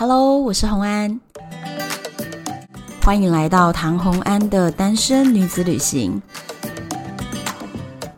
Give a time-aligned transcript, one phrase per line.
[0.00, 1.20] Hello，我是洪安，
[3.02, 6.22] 欢迎来到唐洪安的单身女子旅行。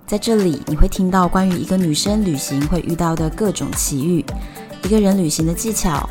[0.07, 4.25] 在这里，你会听到关于一个女生旅行会遇到的各种奇遇，
[4.85, 6.09] 一个人旅行的技巧，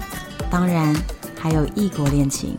[0.49, 0.93] 当然
[1.39, 2.57] 还有异国恋情。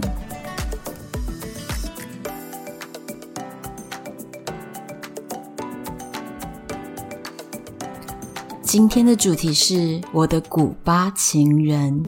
[8.63, 12.03] 今天的主题是我的古巴情人。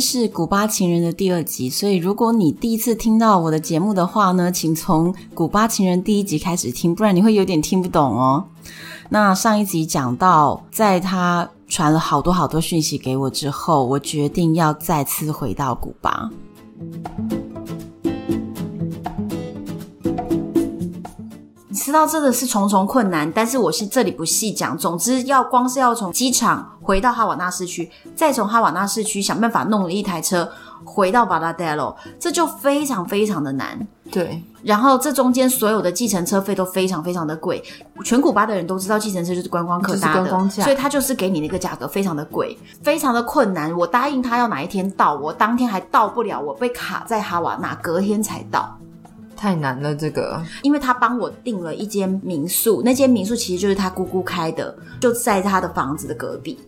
[0.00, 8.44] 是古巴情人的第二集，所以如果你第一次听到我的节目的话呢，请从古巴情人第一集开始听，不然你会有点听不懂哦。
[9.10, 16.30] 那上一集讲到，在他传了好多好多讯息给我之后，我决定要再次回到古巴。
[21.90, 24.78] 知道这个是重重困难，但是我是这里不细讲。
[24.78, 30.48] 总之，要光是要从机场回到哈瓦那市区，再从哈瓦那市区想办法弄了一台车
[30.84, 33.84] 回到 Varadero，这就非常非常的难。
[34.08, 37.60] 对，然后这中间所有的计程车费都非常非常的贵。
[38.04, 43.76] 全古巴的人都知道，计程车就是观光客搭的，就是观光价，所以他就是给你那个价格非常的贵，非常的困难。
[43.76, 48.76] 我答应他要哪一天到，我当天还到不了，我被卡在哈瓦那，隔天才到。
[49.40, 56.58] 太难了，这个，因为他帮我订了一间民宿，那间民宿其实就是他姑姑开的，就在他的房子的隔壁，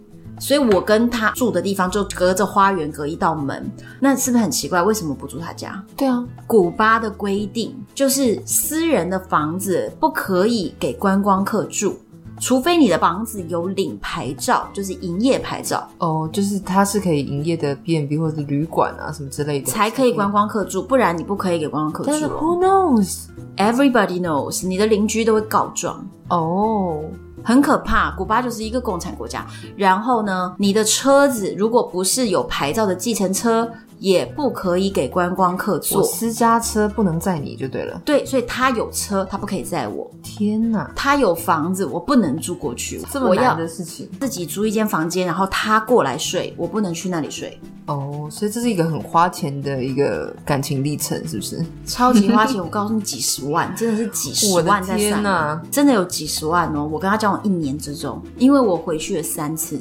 [0.40, 4.82] 所以我跟他住的地方就隔着花园，隔一道门，那是不是很奇怪？
[4.82, 5.84] 为什么不住他家？
[5.94, 11.98] 对啊，古巴的规定就是私人的房子不可以给观光客住。
[12.42, 22.10] 除非你的房子有领牌照，就是营业牌照哦，就是它是可以营业的 B&B 或者是旅馆啊什么之类的，才可以观光客住，不然你不可以给观光客住。
[22.10, 23.26] 但是 Who knows?
[23.56, 27.04] Everybody knows，你的邻居都会告状哦，
[27.44, 28.10] 很可怕。
[28.16, 29.46] 古巴就是一个共产国家，
[29.77, 33.70] 然后呢，你的车子如果不是有牌照的计程车。
[34.03, 38.02] 也不可以给观光客坐，私家车不能载你就对了。
[38.05, 40.11] 对，所以他有车，他不可以载我。
[40.24, 43.01] 天哪，他有房子，我不能住过去。
[43.12, 47.57] 这么难的事情，自己租一间房间，然后他过来睡，我不能去那里睡。
[47.86, 51.64] 哦，所以这是一个很花钱的一个感情历程，是不是？
[51.86, 56.85] 超级花钱，我告诉你，几十万，真的是几十万在上面，真的有几十万哦。
[56.91, 59.77] 我跟他交往一年之中，因为我回去了三次，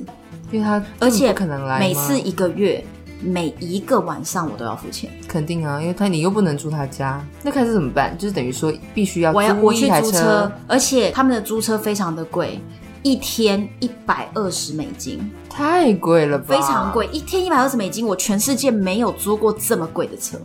[0.52, 2.86] 因为他而且可能来每次一个月。
[3.22, 8.18] 每一个晚上我都要付钱，肯定啊，因为他你又不能住他家，那开始怎么办？
[8.18, 12.60] 就是等于说必须要我要我去租租车，而且他们的租车非常的贵，
[13.04, 16.56] 一天一百二十美金，太贵了吧？
[16.56, 20.38] 非常贵，一天一百二十美金，我全世界没有租过这么贵的车，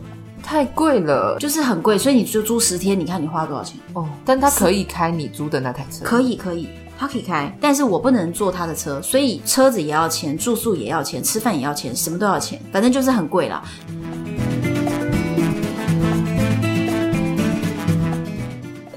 [0.43, 3.79] 太贵了，就是很贵，所以你就租十天，你看你花多少钱？
[3.93, 6.69] 哦，但他可以开你租的那台车，可以可以。
[6.97, 13.63] 他可以开，但是我不能坐他的车，所以车子也要钱，住宿也要钱，吃饭也要钱，什么都要钱，反正就是很贵了。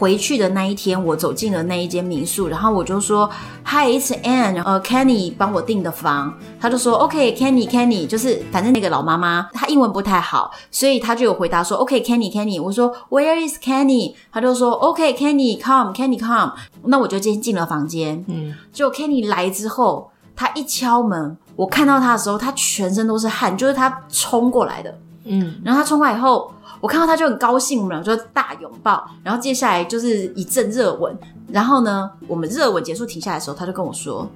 [0.01, 3.31] 回去的那一天，我走进了那一间民宿，然后我就说
[3.67, 18.25] ：“Hi, it's Anne，呃，Kenny 帮我订的房。”他就说：“OK，Kenny，Kenny，就是反正那个老妈妈她英文不太好，所以她就有回答说：‘OK，Kenny，Kenny。’我说：‘Where is Kenny？’ 他就说：‘OK，Kenny，come，Kenny，come。’那我就先进了房间。
[18.29, 24.99] 嗯，就 Kenny 来之后，他一敲门，我看到他的时候，他全身都是汗，就是他冲过来的。
[25.25, 26.51] 嗯，然后他冲过来以后。
[26.81, 31.17] 我看到他就很高兴，我们俩就大拥抱，然后接下来就是一阵热吻。
[31.49, 34.27] 然后呢，我们热吻结束停下来的时候，他就跟我说：“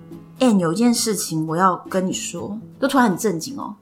[0.40, 3.74] 哎、欸，有一件事情我要跟你说。”就突然很震惊哦，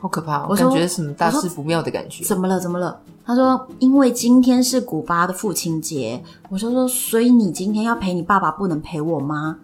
[0.00, 0.46] 好可怕！
[0.48, 2.24] 我感觉什么大事不妙的感觉。
[2.24, 2.58] 怎么了？
[2.58, 2.98] 怎么了？
[3.24, 6.20] 他说：“因为今天是古巴的父亲节。”
[6.50, 9.56] 我说：“说，所以你今天要陪你爸爸，不能陪我吗？”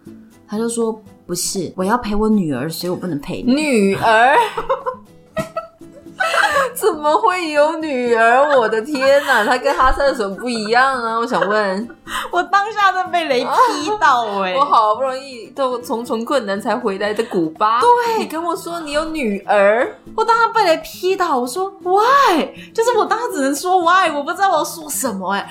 [0.47, 0.97] 他就说
[1.27, 4.35] ：“不是，我要陪我女儿，所以我不能陪你。” 女儿。
[6.79, 8.57] 怎么会有女儿？
[8.57, 11.17] 我的天哪，他跟哈萨有什么不一样啊？
[11.19, 11.89] 我想问，
[12.31, 14.55] 我当下都被雷劈到哎、欸！
[14.57, 22.47] 我好不容易都重重困难才回来的古巴，对，你跟我说你有女儿，我当时被雷劈到，我说 why？
[22.73, 25.49] 就是我当时只能说 why，我不知道我要说什么哎、欸。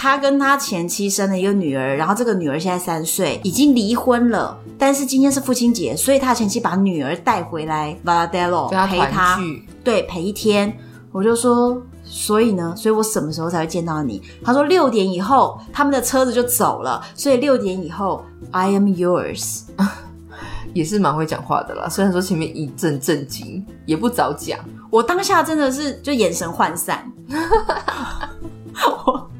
[0.00, 4.58] 他跟他前妻生了一个女儿，然后这个女儿现在三岁，已经离婚了。
[4.78, 9.38] 但是今天是父亲节，所以他前妻把女儿带回来 v a l a d e l o 陪他，
[9.84, 10.74] 对，陪一天。
[11.12, 14.22] 我就说，所以呢，所以我什么时候才会见到你？
[14.42, 19.64] 他说六点以后，他们的车子就走了，所以六点以后，I am yours，
[20.72, 21.86] 也是蛮会讲话的啦。
[21.90, 24.58] 虽然说前面一阵震惊，也不早讲。
[24.88, 27.12] 我当下真的是就眼神涣散。
[29.04, 29.30] 我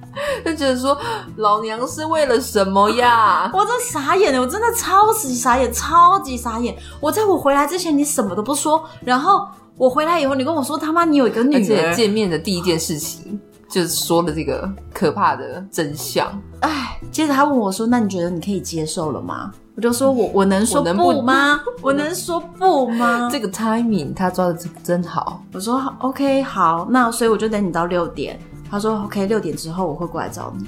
[0.57, 0.97] 觉得说，
[1.37, 3.51] 老娘是为了什么呀？
[3.55, 6.77] 我真傻眼了，我真的超级傻眼，超级傻眼。
[7.01, 9.47] 我在我回来之前，你什么都不说，然后
[9.77, 16.27] 我回来以后，你跟我说他妈你有一个女儿，而且见面的第一件事情就是说了这个可怕的真相。
[16.61, 21.59] 哎，接着他问我说：“那你觉得你可以接受了吗？”我就说：“我我能说不吗？
[21.81, 25.43] 我能说不吗？”这个 timing 他抓的真好。
[25.55, 28.39] 我说：“OK，好，那所以我就等你到六点。”
[28.71, 30.65] 他说：“OK，六点之后我会过来找你。”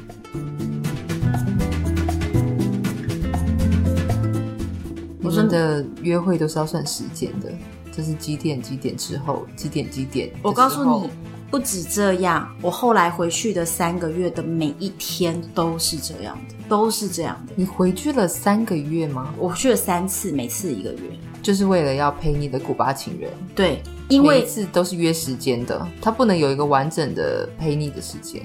[5.23, 7.49] 我们的约会都是要算时间的，
[7.93, 10.31] 这是几点几点之后，几点几点。
[10.43, 11.09] 我告诉你。
[11.53, 17.53] 不止这样，我后来回去的三个月的每一天都是这样的，都是这样的。
[17.55, 19.35] 你回去了三个月吗？
[19.37, 21.11] 我去了三次，每次一个月，
[21.43, 23.31] 就是为了要陪你的古巴情人。
[23.55, 28.41] 对，因为每次都是约时间的，他不能有一个完整的陪你的时间，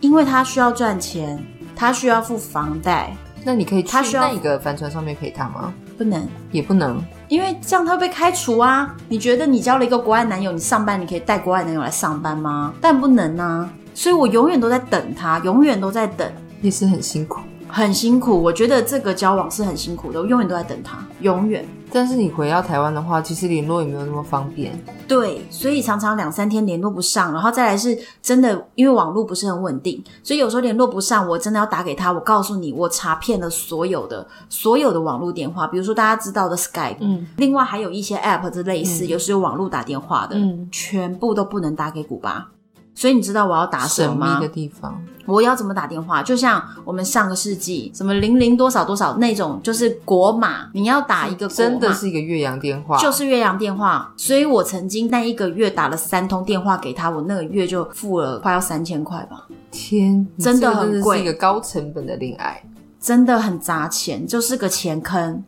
[0.00, 3.16] 因为他需要赚钱，他需要付房贷。
[3.42, 5.74] 那你可以去那个帆船上面陪他吗？
[5.96, 7.02] 不能，也不能。
[7.28, 8.94] 因为这样他会被开除啊！
[9.08, 12.74] 你觉得你交了一个国外男友，你上班你可以带国外男友来上班吗？
[12.80, 13.68] 但不能啊！
[13.94, 16.30] 所以我永远都在等他，永远都在等，
[16.60, 17.40] 也是很辛苦。
[17.68, 21.64] 很辛苦，我觉得这个交往是很辛苦的，我永远都在等他，永远。
[21.94, 24.76] 但是你回到台湾的话，其实联络也没有那么方便。
[25.06, 32.10] 对，所以常常两三天联络不上，然后再来是真的，因为网络不是很稳定，所以有时候联络不上，我真的要打给他。
[32.10, 42.48] 我告诉你，我查遍了所有的所有的网络电话，比如说大家知道的 Skype，嗯，另外还有一些 App 之类似，嗯、有时有网络打电话的，嗯，全部都不能打给古巴。
[42.96, 44.26] 所以你知道我要打什么吗？
[44.26, 46.22] 神秘的地方，我要怎么打电话？
[46.22, 54.12] 就像我们上个世纪什么零零多少多少那种，就是国码，你要打一个国，真的是一个越洋电话，就是越洋电话。
[54.16, 59.46] 所以我曾经那一个月打了三通电话给他，我那个月就付了快要三千块吧。
[59.70, 62.62] 天，真的很贵，是一个高成本的恋爱，
[63.00, 65.42] 真的很砸钱，就是个钱坑。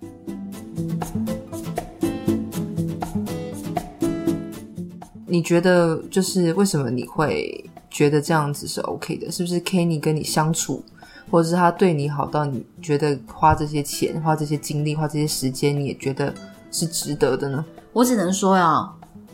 [5.29, 7.63] 你觉得就是为什么你会
[7.97, 9.33] 觉得这样子是 OK 的？
[9.33, 10.85] 是不是 Kenny 跟你相处，
[11.31, 16.35] 或者是他对你好到你觉得花这些钱、花这些精力、花这些时间，你也觉得
[16.71, 17.65] 是值得的呢？
[17.95, 18.87] 我只能说呀，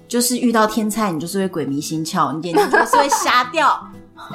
[0.07, 3.85] 就是遇到天才，你就是会鬼迷心窍，你眼睛就是会瞎掉，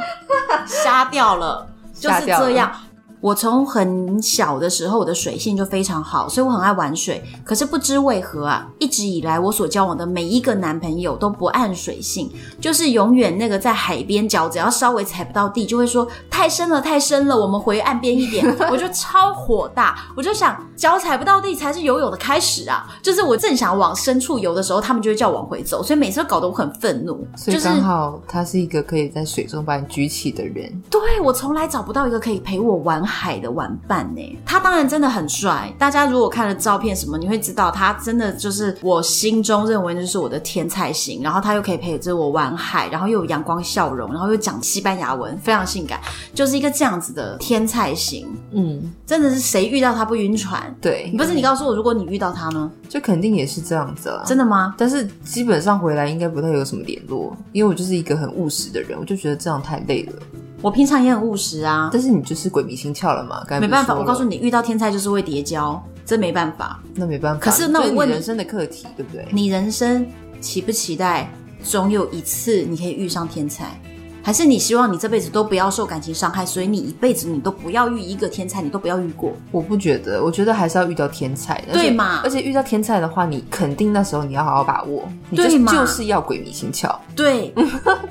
[0.67, 2.69] 瞎掉了，就是这样。
[3.27, 7.21] 我从很小的时候，我的水性就非常好，所以我很爱玩水。
[7.43, 12.31] 可是不知为何啊，一直以来我所交往的每一个男朋友都不按水性，
[12.61, 18.45] 就是永远那个在海边脚只要稍微踩不到地，就会说太深了，太深了，我们回岸边一点。
[18.71, 22.87] 我就超火大，我就想脚踩不到地才是游泳的开始啊！
[23.01, 27.27] 就是我正想往深处游的时候，他们就会叫我往回走，所以每次都搞得我很愤怒。
[27.35, 30.71] 所以刚好他是一个可以在水中把你举起的人。
[30.89, 35.73] 对，我从来找不到一个可以陪我玩海的玩伴呢，他当然真的很帅。
[35.79, 41.23] 大家如果看了照片什么，你会知道他真的就是我心中认为就是我的天菜型。
[41.23, 45.99] 然后他又可以陪着我玩海，然后又有阳光笑容，然后又讲西班牙文，非常性感，
[46.33, 48.27] 就是一个这样子的天菜型。
[48.51, 50.73] 嗯，真的是谁遇到他不晕船？
[50.79, 54.23] 对，不是你告诉我，如果你遇到他呢，就肯定也是这样子了。
[54.25, 54.75] 真的吗？
[54.77, 60.13] 但是基本上回来应该不太有什么联络，因为我就是一个很务实的人，我就觉得这样太累了。
[60.61, 63.43] 我平常也很务实啊，但是你就是鬼迷心窍了嘛？
[63.59, 66.81] 没办法，我告诉你，遇到天才就是会叠交，这没办法。
[66.95, 67.39] 那没办法。
[67.39, 69.27] 可是那我问你，人生的课题对不对？
[69.31, 70.05] 你人生
[70.41, 71.31] 期不期待，
[71.63, 73.79] 总有一次你可以遇上天菜？
[74.27, 79.31] 还是你希望你这辈子都不要受感情伤害，所以你一辈子你都不要遇一个天才，你都不要遇过？
[79.53, 82.19] 我不觉得，我觉得还是要遇到天才的，对嘛？
[82.25, 85.71] 而且遇到天才的话，你肯定那时候你要好好把握，对嘛？
[85.71, 87.53] 就是要鬼迷心窍，对，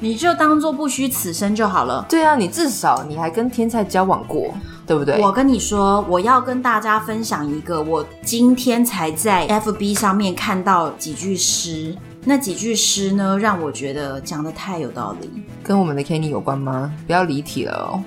[0.00, 2.02] 你就当做不虚此生就好了。
[2.08, 4.54] 对啊，你至少你还跟天才交往过，
[4.86, 5.20] 对不对？
[5.20, 11.94] 我跟你说，我要跟大家分享一个，我今天才在 FB 上面看到几句诗。
[12.28, 15.30] 那几句诗呢，让我觉得讲得太有道理。
[15.62, 16.92] 跟我们的 Kenny 有关吗？
[17.06, 18.02] 不要离题了哦。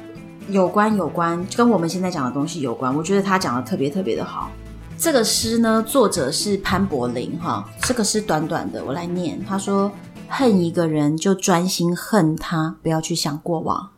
[0.49, 2.93] 有关有关，跟我们现在讲的东西有关。
[2.93, 4.51] 我觉得他讲得特别特别的好。
[4.97, 7.63] 这个诗呢，作者是潘柏林哈。
[7.83, 9.39] 这个诗短短的，我来念。
[9.45, 9.89] 他说
[10.27, 13.91] ：“恨一个人就专心恨他，不要去想过往；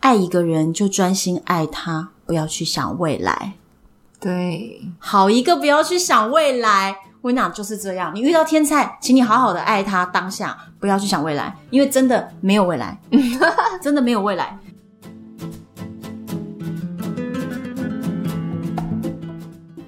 [0.00, 3.52] 爱一个人就专心爱他，不要去想未来。”
[4.18, 6.96] 对，好一个不要去想未来。
[7.20, 12.96] 我跟你讲就是这样，你遇到天才，请你好好的爱他当下，不要去想未来，因为真的没有未来，
[13.82, 14.56] 真的没有未来。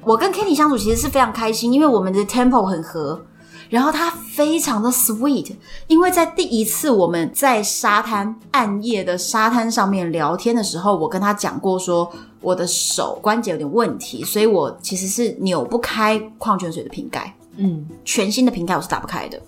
[0.03, 3.25] 我跟 Kenny 相处其实是非常开心，因为我们的 tempo 很合，
[3.69, 5.55] 然后他非常的 sweet，
[5.87, 12.11] 因为在第一次我们在沙滩暗夜的沙滩上面聊天的时候，我跟他讲过说
[12.41, 19.41] 我的手关节有点问题，所以我其实是扭不开矿泉水的瓶盖，嗯，全新的瓶盖我是打不开的。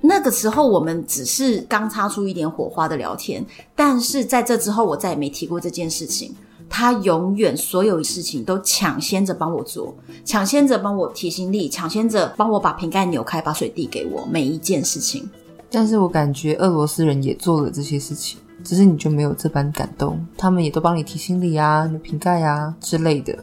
[0.00, 6.34] 那个时候我们只是刚擦出一点火花的聊天，但是在这之后我再也没提过这件事情。
[6.68, 15.28] 他永远所有事情都抢先着帮我做，抢先着帮我提行李，抢先着帮我把瓶盖扭开，把水递给我，每一件事情。
[15.70, 20.26] 但是我感觉俄罗斯人也做了这些事情，只是你就没有这般感动。
[20.36, 23.36] 他们也都帮你提行李啊、扭瓶盖啊之类的。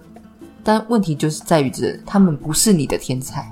[0.63, 3.49] 但问题就是在于这，他们不是你的天才。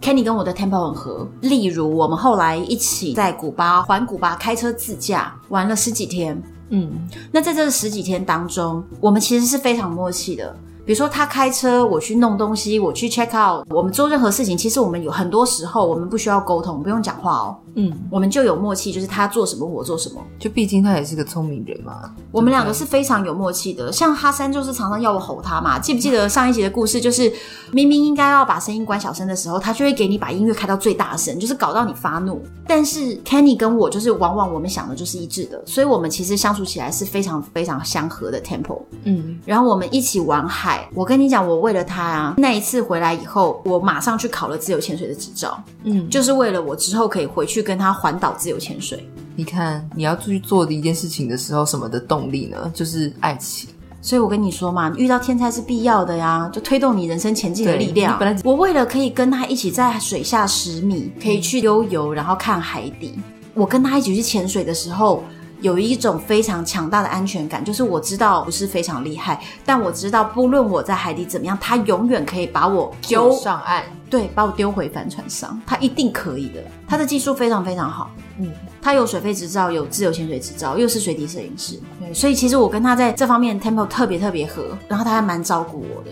[0.00, 6.90] Kenny 跟我的 tempo 很合，例如我们后来一起在古巴环古巴开车自驾玩了十几天，嗯，
[7.30, 10.54] 那在这十几天当中，我们其实是非常默契的。
[10.84, 23.90] 比如说他开车，我去弄东西，我去 check out，我们做任何事情，其实我们有很多时候我们不需要沟通，不用讲话哦，嗯，我们就有默契，就是他做什么我做什么，就毕竟他也是个聪明人嘛，我们两个是非常有默契的。
[23.90, 27.00] 像哈三就是常常要我吼他嘛，记不记得上一集的故事？
[27.00, 27.32] 就是
[27.70, 32.42] 明明应该要把声音关小声的时候，他就会给你把音乐开到最大声，就是搞到你发怒。
[32.66, 40.88] 但是 Kenny 跟我就是往往我们想的就是一致的，所以我们其实相处起来是非常非常相合的 tempo，嗯，然后我们一起玩海。
[40.94, 49.08] 我跟你讲，我为了他啊，那一次回来以后，我马上去考了自由潜水的执照，嗯，就是为了我之后可以回去跟他环岛自由潜水。
[49.36, 52.70] 你看，你要去做的一件事情的时候，什么的动力呢？
[52.74, 53.70] 就是爱情。
[54.00, 58.18] 所以我跟你说嘛，遇到天才是必要的呀，就推动你人生前进的力量。
[58.18, 63.18] 本来我为了可以跟他一起在水下十米，可以去悠游，然后看海底。
[63.54, 65.22] 我跟他一起去潜水的时候。
[65.60, 76.62] 有一种非常强大的安全感，就是我知道不是非常厉害，但我知道不论我在海底怎么样，他永远可以把我丢上岸，对，把我丢回帆船上，他一定可以的。
[76.86, 78.52] 他的技术非常非常好，嗯，
[78.82, 86.10] 他有水肺执照，有自由潜水执照，又是水底摄影师，对，所以其实我跟他在这方面 tempo 特别特别合，然后他还蛮照顾我的，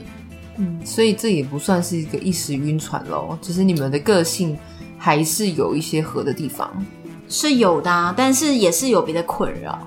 [0.57, 4.59] 嗯，所以这也不算是一个一时晕船咯，只是你们的个性
[4.97, 6.73] 还是有一些合的地方。
[7.29, 9.79] 是有的啊，但是也是有别的困扰，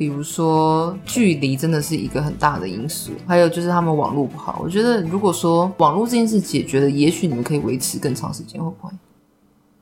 [0.00, 4.58] 比如说距离真的是一个很大的因素，还有就是他们网络不好。
[4.64, 8.90] 我觉得如果说网络这件事解决了，也许你们可以维持更长时间，会不会？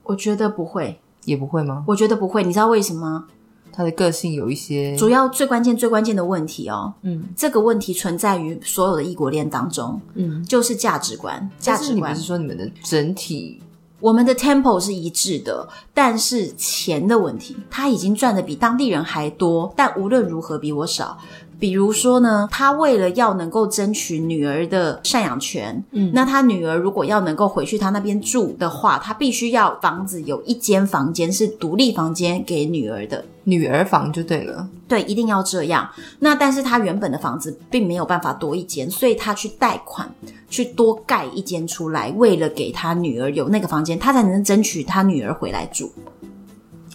[0.03, 1.85] 我觉得不会，也不会吗？
[1.87, 3.27] 我觉得不会，你知道为什么？
[3.71, 12.11] 他的个性有一些主要最关键最关键的问题哦，嗯，这个问题存在于所有的异国恋当中，嗯，就是价值观，价值观。
[12.11, 13.63] 你不是说你们的整体？
[14.01, 21.19] 我们的 tempo 是一致的，但是钱的问题，他已经赚的比当地人还多，但无论如何比我少。
[21.61, 35.91] 比如说呢，他为了要能够争取女儿的赡养权，嗯，那他女儿如果要能够回去他那边住的话，他必须要房子有一间房间是独立房间给女儿的，女儿房就对了，对，一定要这样。
[36.21, 40.09] 那但是他原本的房子并没有办法多一间，所以他去贷款
[40.49, 45.91] 去多盖一间出来，为了给他女儿有那个房间，他才能争取他女儿回来住。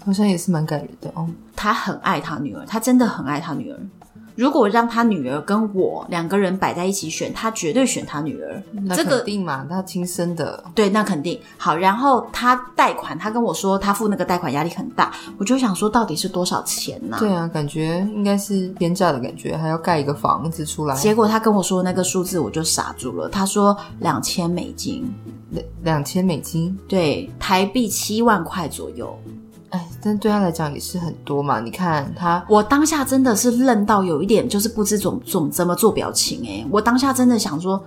[0.06, 3.80] 好像也是蛮感人的哦，他很爱他女儿，他真的很爱他女儿。
[4.36, 8.62] 如果让他女儿跟我两个人摆在一起选，他绝对选他女儿。
[8.72, 10.64] 那肯定嘛，他亲生的。
[10.74, 11.40] 对，那肯定。
[11.58, 17.18] 好，然后他贷款，他跟我说他付那个贷款压力很大，我就想说到底是多少钱呢？
[17.20, 20.96] 对啊，感觉应该是天价的感觉，还要盖一个房子出来。
[20.96, 23.30] 结果他跟我说那个数字，我就傻住了。
[23.30, 25.14] 他说两千美金，
[25.52, 29.18] 两两千美金，对，台币七万块左右。
[29.74, 31.60] 哎，但对他来讲也是很多嘛。
[31.60, 36.44] 你看他，我当下真的是愣到有一点，就是不知怎怎怎么做表情。
[36.48, 37.84] 哎，我当下真的想说，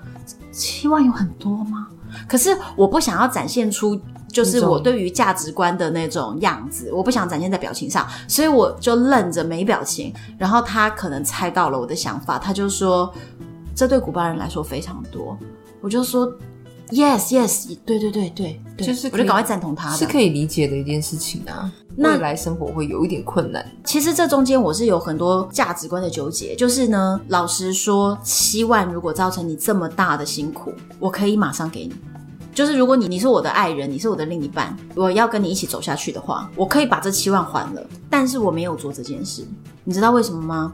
[0.51, 1.87] 七万有很多吗？
[2.29, 10.13] 可是我不想要展现出就是我对于价值观的那种样子，我不想展现在表情上，所以我就愣着没表情。
[10.37, 13.15] 然后他可能猜到了我的想法，他就说，
[13.77, 15.39] 这对古巴人来说非常多。
[15.81, 16.29] 我就说。
[16.91, 21.71] Yes, yes，对对对对，就是我就赶快赞同他的，是可以理解的一件事情啊。
[21.97, 23.65] 那未来生活会有一点困难。
[23.85, 31.95] 其实这中间我是有很多价值观的纠结，就是呢，老实说，七万如果造成你这么大的辛苦，我可以马上给你。
[32.55, 37.87] 就是如果你你是我的爱人，你是我的另一半，我要跟你一起走下去的话，我可以把这七万还了。
[38.09, 39.47] 但是我没有做这件事，
[39.85, 40.73] 你知道为什么吗？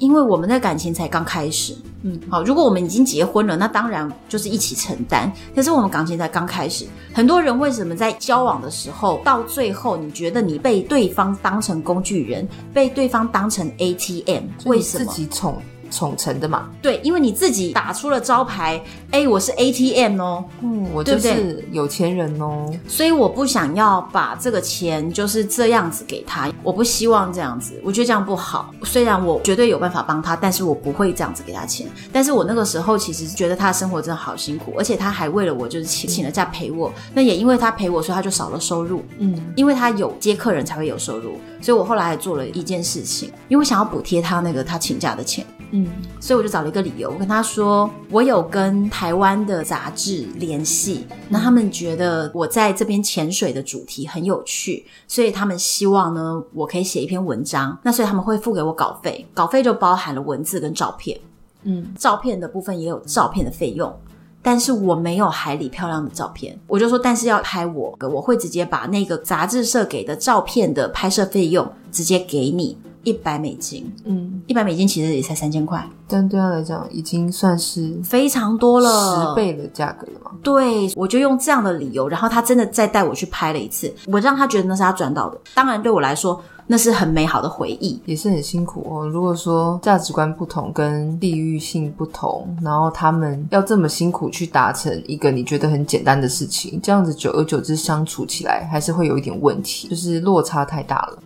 [0.00, 5.30] 因为我们的感情才刚开始，嗯，好，如果我们已经结婚了，那当然就是一起承担。
[5.54, 14.44] 但是我们感情才刚开始，很多人为什么在交往的时候，到最后你觉得你被对方当成工具人，被对方当成 ATM？
[14.64, 15.04] 为什么？
[15.04, 16.68] 自己宠宠成的嘛。
[16.80, 18.80] 对，因为你自己打出了招牌，
[19.10, 28.72] 哎，我是 ATM 哦，嗯，我就是有钱人哦，对对，所以我不想要把这个钱就是这样子给他，我不希望这样子，我觉得这样不好。
[28.84, 31.86] 虽然我绝对有办法帮他，但是我不会这样子给他钱。
[32.12, 45.44] 但是我那个时候其实觉得他的生活真的好辛苦，而且他还为了我就是请请了假陪我，那也因为他陪我，所以他就少了收入，嗯，因为他有接客人才会有收入，所以我后来还做了一件事情，因为我想要补贴他那个他请假的钱。
[45.72, 45.86] 嗯，
[46.20, 61.18] 所以我就找了一个理由，我跟他说，我有跟台湾的杂志联系，那他们觉得我在这边潜水的主题很有趣，所以他们希望呢，我可以写一篇文章，那所以他们会付给我稿费，稿费就包含了文字跟照片，
[61.62, 63.94] 嗯，照片的部分也有照片的费用，
[64.42, 72.76] 但是我没有海里漂亮的照片，我就说，但是要拍我，我会直接把那个杂志社给的照片的拍摄费用直接给你。
[73.02, 80.30] 一百美金，嗯，一百美金其实也才三千块，但对他来讲已经算是非常多了，十倍的价格了嘛。
[80.42, 85.40] 对，我就用这样的理由，然后他真的再带我去拍了一次，我让他觉得那是他赚到的。
[85.54, 89.08] 当然对我来说，那是很美好的回忆，也是很辛苦哦。
[89.08, 101.18] 如果说价值观不同，跟地域性不同，然后他们要这么辛苦去达成一个你觉得很简单的事情，这样子久而久之相处起来，还是会有一点问题，就是落差太大了。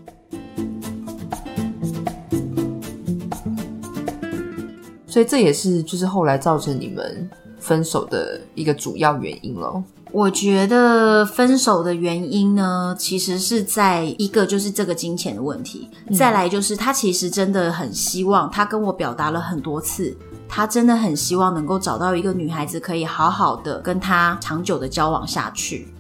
[5.14, 7.30] 所以这也是就是后来造成你们
[7.61, 9.80] 分手的一个主要原因了。
[10.11, 20.12] 我觉得分手的原因呢，其实是在一个就是这个金钱的问题，嗯、再来就是他其实真的很希望，他跟我表达了很多次，
[20.49, 25.94] 他真的很希望能够找到一个女孩子可以好好的跟他长久的交往下去。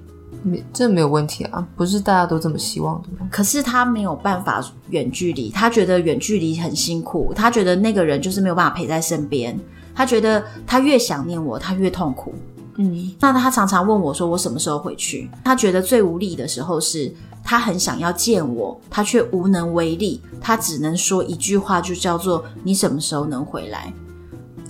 [0.44, 3.26] 没，这没有问题啊，不是大家都这么希望的吗？
[3.30, 9.58] 可是他没有办法远距离，他觉得远距离很辛苦，他觉得那个人就是没有办法陪在身边，
[9.94, 12.34] 他觉得他越想念我，他越痛苦。
[12.76, 17.10] 嗯，那他常常问我说：“我什么时候回去？”他觉得最无力的时候是
[17.44, 23.92] 他很想要见我，他却无能为力，他只能说一句话，就叫做“你什么时候能回来？”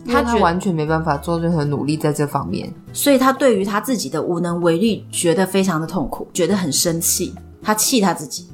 [0.06, 8.46] 他他完全没办法做任何努力在这方面，所以他对于他自己的无能为力觉得非常的痛苦，觉得很生气，他气他自己。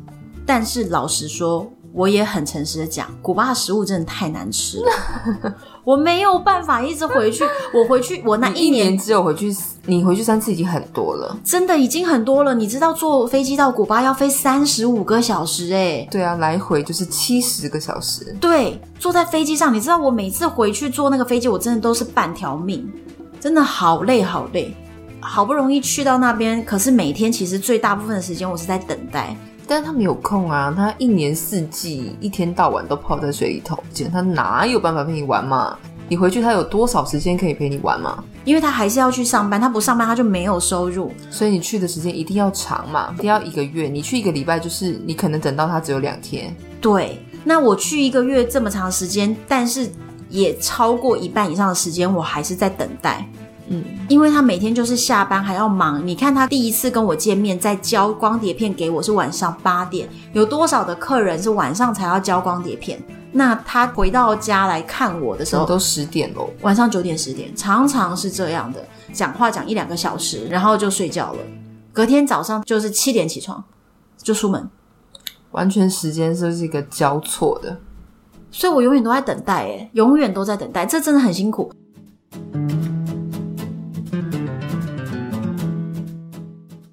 [0.46, 5.54] 但是老实说，我也很诚实的讲，古巴的食物真的太难吃了。
[5.82, 9.54] 我没有办法一直回去，我回去，我那一年，只有回去，
[9.86, 12.54] 你回去三次已经很多了，真的已经很多了。
[12.54, 18.36] 你知道坐飞机到古巴要飞三十五个小时，欸，诶对啊，来回就是七十个小时。
[18.40, 22.88] 对，坐在飞机上，你知道我每次回去坐那个飞机，我真的都是半条命，
[23.40, 24.72] 真的好累好累，
[25.18, 29.34] 好不容易去到那边，可是每天其实最大部分的时间我是在等待。
[29.70, 33.78] 但是他没有空啊，他一年四季一天到晚都泡在水里头，
[34.10, 35.78] 他哪有办法陪你玩嘛？
[36.08, 38.24] 你回去他有多少时间可以陪你玩嘛？
[38.44, 43.86] 因为他还是要去上班，他不上班他就没有收入，所以你去的时间一定要长嘛，一定要一个月。
[43.86, 46.52] 你去一个礼拜，就是你可能等到他只有两天。
[46.80, 49.88] 对，那我去一个月这么长时间，但是
[50.28, 53.24] 也超过一半以上的时间，我还是在等待。
[53.72, 56.04] 嗯，因为他每天就是下班还要忙。
[56.04, 63.00] 你看他第一次跟我见面，在交光碟片给我是晚上八点，有多少的客人是晚上才要交光碟片？
[63.32, 68.84] 那他回到家来看我的时候，都十点喽，晚上九点十点，常常是这样的。
[69.12, 71.38] 讲话讲一两个小时，然后就睡觉了。
[71.92, 73.62] 隔天早上就是七点起床，
[74.20, 74.68] 就出门，
[75.52, 77.78] 完全时间是一个交错的。
[78.50, 81.72] 所以我永远都在等待，诶，永远都在等待，这真的很辛苦。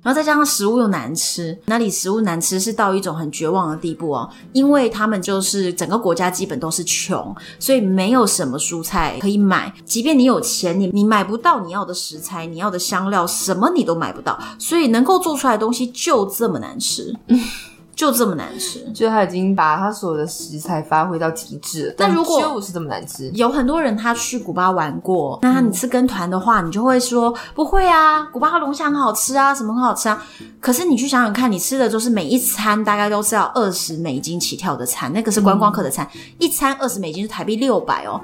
[0.08, 9.74] 然后再加上食物又难吃，那里食物难吃是到一种很绝望的地步哦，因为他们就是整个国家基本都是穷，所以没有什么蔬菜可以买。
[9.84, 17.13] 即便你有钱，你你买不到你要的食材，你要的香料，什么你都买不到，所以能够做出来的东西就这么难吃。
[17.97, 21.93] 就这么难吃，就他已经把他所有的食材发挥到极致了。
[21.97, 30.23] 但如果就是这么难吃，有很多人他去古巴玩过，那你吃跟团的话，你就会说不会啊，古巴的龙虾很好吃啊，什么很好吃啊。
[30.62, 38.21] 可是你去想想看，你吃的就是每一餐大概都是要二十美金起跳的餐，那个是观光客的餐，嗯、一餐二十美金是台币六百哦。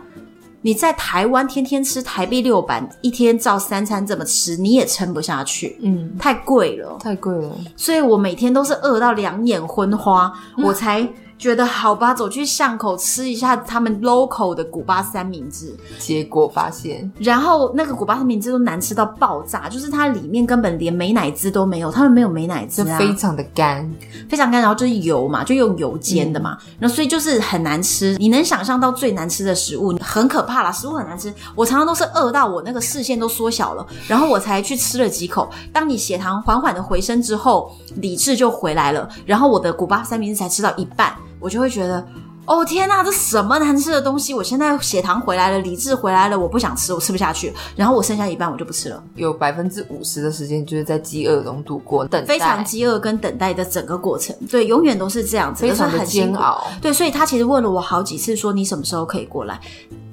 [0.63, 5.77] 你在台湾天天吃台币六百，一天照三餐这么吃，你也撑不下去。
[5.81, 7.55] 嗯，太贵了，太贵了。
[7.75, 11.07] 所以我每天都是饿到两眼昏花，嗯、我才
[11.43, 23.93] 觉得好吧，走去巷口吃一下他们 local 的古巴三明治，结果发现，然后那个古巴三明治都难吃到爆炸，就是它里面根本连美乃滋都没有，他们没有美乃滋啊，非常的干，
[24.29, 28.15] 非常干，然后就是油嘛，就用油煎的嘛，那、嗯、所以就是很难吃。
[28.17, 31.33] 你能想象到最难吃的食物，很可怕啦，食物很难吃。
[31.55, 35.49] 我常常都是饿到我那个视线都缩小了，然后我才去吃了几口。
[35.73, 41.13] 当你血糖缓缓的回升之后，理智就回来了，然后我的古巴三明治才吃到一半。
[41.43, 42.03] 我就会觉得，
[42.45, 44.33] 哦天呐，这什么难吃的东西！
[44.33, 47.53] 我现在血糖回来了，理智回来了，我不想吃，我吃不下去。
[47.75, 49.03] 然后我剩下一半，我就不吃了。
[49.15, 56.65] 有百分之五十的时间就是在饥饿中度过，等待非常饥饿跟等待的整个过程，对，永远都是这样子，非常的煎熬。
[56.81, 59.59] 对，所以他其实问了我好几次，说你什么时候可以过来？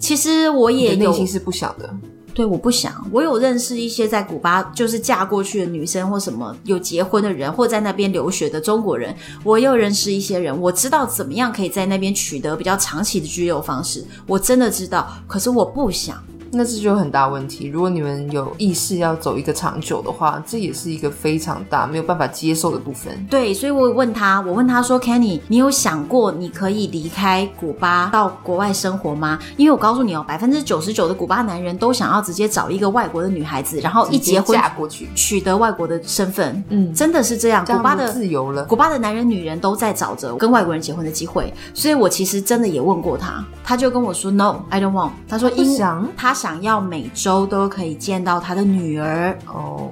[0.01, 1.89] 其实我也有，内心是不想的。
[2.33, 3.07] 对，我不想。
[3.13, 9.15] 我有认识一些在古巴就是嫁过去的女生，或什么有结婚的人，或在那边留学的中国人。
[9.43, 14.05] 我又认识一些人，我知道怎么样可以在那边取得比较长期的居留方式。
[14.27, 16.23] 我真的知道，可是我不想。
[16.53, 17.67] 那这就有很大问题。
[17.69, 23.27] 如果你们有意识要走一个长久的话，这也是一个非常大没有办法接受的部分。
[23.31, 36.63] 对，所以我问他，我问他说：“Kenny，你有想过你可以离开古巴到国外生活吗？”因为我告诉你哦，百分之九十九的古巴男人都想要直接找一个外国的女孩子，然后一结婚嫁过去，取得外国的身份。
[36.71, 37.65] 嗯，真的是这样。
[37.65, 41.53] 古巴的自由了，古巴的男人女人都在找着跟外国人结婚的机会。
[41.73, 49.91] 所以我其实真的也问过他，他就跟我说：“No，I don't want。”他说：“不想。”他想要每周都可以见到他的女儿哦，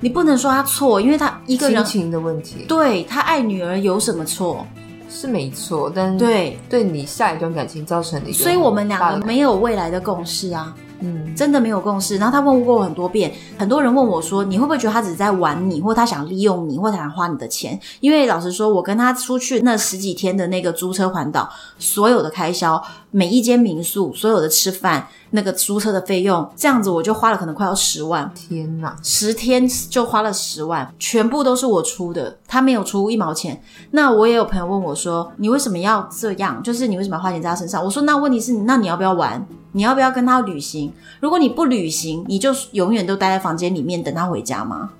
[0.00, 2.66] 你不能说他错，因为他一个人心情的问题。
[2.68, 4.66] 对，他爱女儿有什么错？
[5.08, 10.74] 是没错，但对对你下一段感情造成的所以我们两个没有未来的共识啊。
[11.00, 12.16] 嗯，真的没有共识。
[12.18, 21.48] 然后他问过我很多遍，很多人问我说：“你会不会觉得他只是在玩你，或他想利用你，或他想花你的钱？”因为老实说，我跟他出去那十几天的那个租车环岛，
[21.78, 28.30] 所有的开销，每一间民宿，所有的吃饭，那个租车的费用，这样子我就花了可能快要十万。
[28.34, 33.62] 天哪，十天就花了十万，全部都是我出的，他没有出一毛钱。
[33.92, 36.62] 那我也有朋友问我说：“你为什么要这样？
[36.62, 40.90] 就是你为什么要花钱在他身上？”我说：“那问题是，那你要不要玩？”你要不要跟他旅行？
[41.20, 44.90] 如果你不旅行，你就永远都待在房间里面等他回家吗？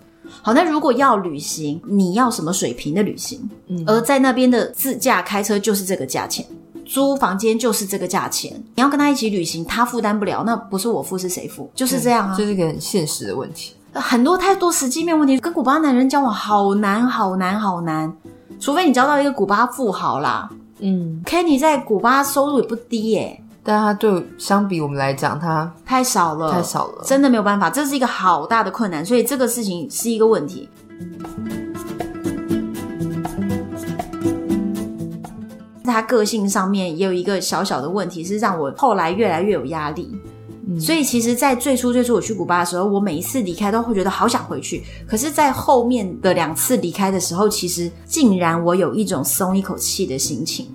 [0.43, 3.49] 好，那如果要旅行，你要什么水平的旅行？
[3.69, 6.45] 嗯，而在那边的自驾开车就是这个价钱，
[6.89, 8.53] 租房间就是这个价钱。
[8.75, 11.71] 你要跟他一起旅行，他负担不了，那不是我付是谁付？
[11.75, 13.75] 就是这样啊，这是一个很现实的问题。
[13.93, 18.11] 很多太多实际面问题，跟古巴男人交往好难，好难，好难。
[18.59, 20.49] 除非你交到一个古巴富豪啦。
[20.79, 23.45] 嗯，Kenny 在古巴收入也不低耶、欸。
[23.63, 30.69] 但他对相比我们来讲，他太少了，太少了，真的没有办法，这是一个好大的困难，所以这个事情是一个问题。
[36.01, 40.17] 他个性上面也有一个小小的问题，是让我后来越来越有压力。
[40.69, 50.69] 嗯，所以其实，在最初最初我去古巴的时候，我每一次离开都会觉得好想回去，可是，在后面的两次离开的时候，其实竟然我有一种松一口气的心情。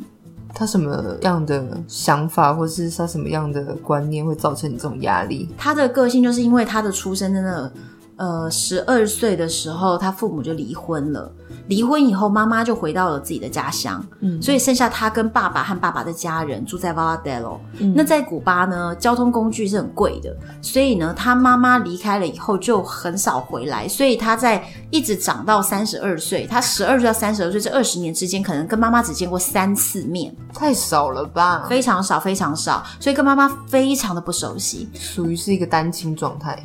[0.53, 5.47] 他什么样的想法，或是他什么样的观念，会造成你这种压力？
[5.57, 7.71] 他的个性就是因为他的出生真的。
[8.15, 11.31] 呃，十二岁的时候，他父母就离婚了。
[11.67, 23.87] 离婚以后，妈妈就回到了自己的家乡，嗯，所以剩下他跟爸爸和爸爸的家人住在 Valadello、嗯，那在古巴呢，交通工具是很贵的，所以呢，他妈妈离开了以后就很少回来。
[23.87, 31.65] 所以他在一直长到三十二岁，他十二岁到三十二岁这二十年之间，可能跟妈妈只见过三次面，太少了吧？
[31.69, 36.63] 非常少，非常少，所以跟妈妈非常的不熟悉，属于是一个单亲状态。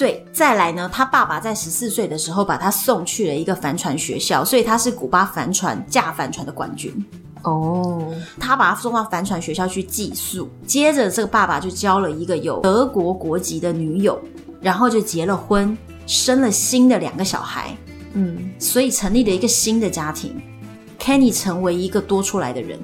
[0.00, 6.90] 对，再来呢，他爸爸在十四岁的时候把他送去了一个帆船学校，所以他是古巴帆船驾帆船的冠军。
[7.42, 14.18] 哦，他把他送到帆船学校去寄宿，接着这个爸爸就交了一个有德国国籍的女友，
[14.62, 17.76] 然后就结了婚，生了新的两个小孩。
[18.14, 20.40] 嗯，所以成立了一个新的家庭。
[20.98, 22.78] Kenny 成为一个多出来的人，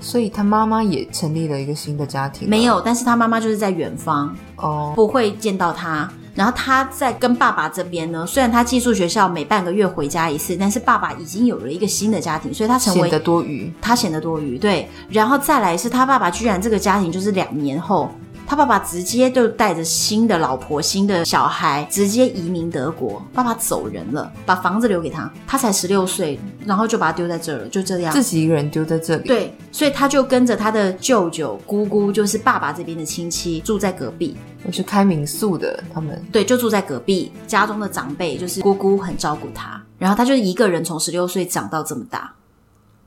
[0.00, 2.48] 所以他妈妈也成立了一个新的家庭。
[2.48, 6.10] 没有，但是他妈妈就是在远方，哦，不会见到他。
[6.34, 14.58] 然后他在跟爸爸这边呢，虽然他寄宿学校每半个月回家一次，但是爸爸已经有了一个新的家庭，所以他成为显得多余，他显得多余。
[14.58, 18.10] 对，然后再来是他爸爸居然这个家庭就是两年后。
[18.52, 23.24] 他爸爸直接就带着新的老婆、新的小孩，直接移民德国。
[23.32, 25.32] 爸爸走人了，把房子留给他。
[25.46, 28.12] 他才十六岁，然后就把他丢在这儿了，就这样。
[28.12, 29.26] 自己一个人丢在这里。
[29.26, 34.36] 对，所以他就跟着他的舅舅、姑姑，就是爸爸这边的亲戚，住在隔壁。
[34.64, 37.32] 我是开民宿的，他们对，就住在隔壁。
[37.46, 39.82] 家中的长辈就是姑姑，很照顾他。
[39.96, 42.30] 然后他就一个人从十六岁长到这么大。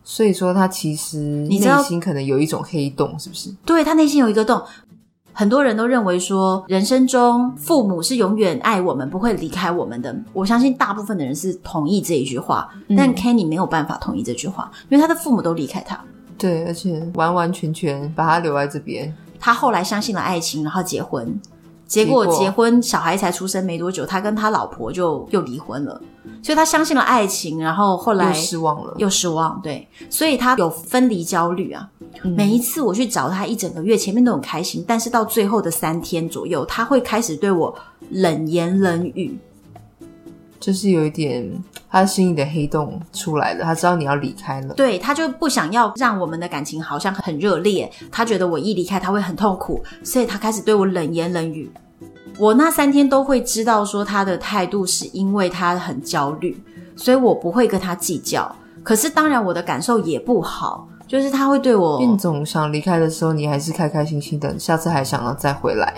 [0.03, 3.53] 所以说他其实内心可能有一种黑洞，是不是？
[3.63, 4.59] 对，他内心有一个洞。
[5.37, 10.15] 很多人都认为说，人生中父母是永远爱我们，不会离开我们的。
[10.31, 15.99] 我相信大部分的人是同意这一句话，嗯、但 Kenny 没有办法同意这句话，因为他的父母都离开他。
[16.37, 19.13] 对，而且完完全全把他留在这边。
[19.37, 21.37] 他后来相信了爱情，然后结婚。
[21.85, 26.01] 结果结婚，小孩才出生没多久，他跟他老婆就又离婚了。
[26.41, 29.59] 所以他相信了爱情，然后后来又失望了，又失望。
[29.61, 31.87] 对，所以他有分离焦虑啊。
[32.23, 37.75] 嗯、每一次我去找他一整个月，前面都很开心，但是到最后的三天左右，他会开始对我
[38.09, 39.37] 冷言冷语。
[40.59, 41.47] 就是有一点，
[41.91, 51.69] 他心里的黑洞出来了，他知道你要离开了，对，他就不想要让我们的感情好像很热烈，他觉得我一离开他会很痛苦，所以他开始对我冷言冷语。
[52.39, 56.57] 我那三天都会知道说他的态度是因为他很焦虑，
[56.95, 58.53] 所以我不会跟他计较。
[58.81, 65.93] 可是当然我的感受也不好，就是他会对我，你总想离开的时候，你还是开开心心的，下次还想要再回来。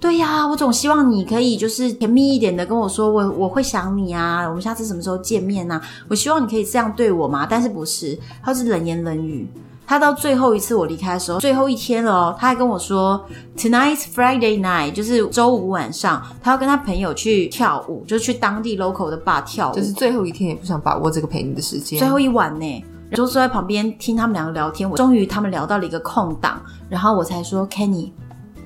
[0.00, 5.80] 对呀，我总希望你可以就是甜蜜一点的跟我说，我我会想你啊，我们下次什么时候见面啊？
[6.08, 9.48] 我希望你可以这样对我嘛，但是不是，他是冷言冷语。
[9.86, 13.22] 他到最后一次我离开的时候，最后一天了哦，他还跟我说
[13.56, 19.74] ，Tonight's Friday night，就是周五晚上，他要跟他朋友去跳舞，就去当地 local 的 bar 跳舞。
[19.74, 21.98] 就是最后一天也不想把握这个陪你的时间。
[21.98, 24.88] 最后一晚呢，就坐在旁边听他们两个聊天。
[24.88, 28.12] 我终于他们聊到了一个空档，然后我才说，Kenny。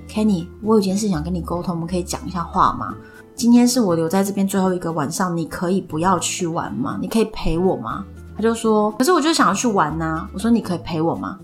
[0.09, 2.95] Kenny，我有件事想跟你沟通，我们可以讲一下话吗？
[3.35, 6.99] 今天是我留在这边最后一个晚上，你可以不要去玩吗？
[7.01, 8.05] 你可以陪我吗？
[8.35, 11.39] 他就说，可是我就想要去玩呐、我说，你可以陪我吗？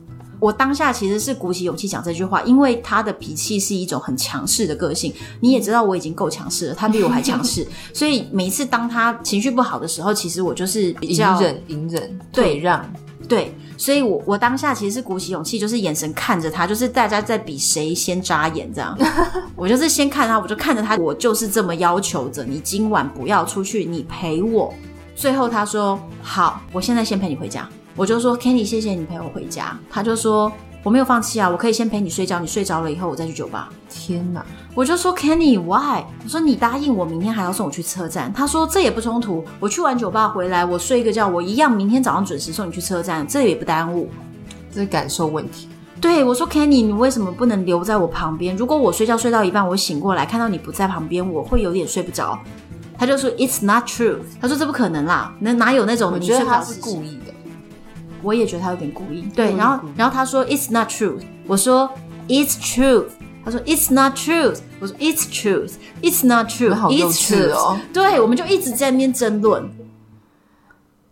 [0.45, 5.11] 我当下其实是鼓起勇气讲这句话，因为他的脾气是一种很强势的个性。
[5.41, 12.93] 你也知道我已经够强势了，他比我还强势， 所以每一次当他情绪不好的时候，其实我就是比较隐忍、隐忍、对退让，
[13.27, 13.55] 对。
[13.79, 18.95] 所以我，我我当下其实是鼓起勇气，就是眼神看着他，就是大家在比谁先眨眼这样。
[19.57, 24.75] 我就是先看他，我就看着他，我就是这么要求着你今晚不要出去，你陪我。
[25.17, 27.67] 最后他说好，我现在先陪你回家。
[27.97, 29.79] 我就说 Kenny，谢谢你陪我回家。
[29.91, 30.53] 他就说。
[30.85, 33.71] 我没有放弃啊，我可以先陪你睡觉，你睡着了以后我再去酒吧。
[33.89, 34.45] 天哪！
[34.75, 36.05] 我就说 Kenny，why？
[36.23, 38.31] 我说你答应我明天还要送我去车站。
[38.35, 44.11] 他说这也不冲突，我去完酒吧回来，我睡一个觉，我一样明天早上准时送你去车站，这也不耽误。
[44.71, 45.71] 这是感受问题。
[46.03, 48.55] 对，我说 Kenny，你为什么不能留在我旁边？
[48.55, 52.39] 如果我睡觉睡到一半，我醒过来看到你不在旁边，我会有点睡不着。
[52.99, 54.19] 他就说 It's not true。
[54.39, 56.21] 他说这不可能啦，那哪有那种？
[56.21, 57.24] 你觉得他是故意的？
[58.25, 61.89] 我也觉得他有点故意，对，然后，然后他说 "It's not true"，我说
[62.27, 63.05] "It's true"，
[63.45, 69.71] 他说 "It's not true"，我说 "It's true"，"It's not true"，"It's true"，哦，对，我们就一直在那边争论。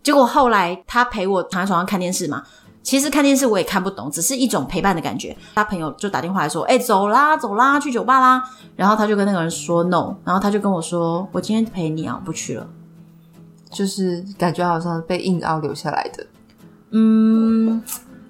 [0.01, 2.43] 结果后来他陪我躺在床上看电视嘛，
[2.81, 5.37] 其实看电视我也看不懂，只是一种陪伴的感觉。
[5.55, 8.43] 他朋友就打电话来说：“哎，走啦，走啦，去酒吧啦。”
[8.75, 12.67] 然后他就跟那个人说 “No”，然后他就跟我说：“我今天陪你啊，不去了。”
[13.71, 16.25] 就是感觉好像被硬凹留下来的。
[16.93, 17.81] 嗯，